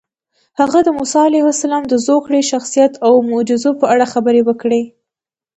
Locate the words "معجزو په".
3.29-3.85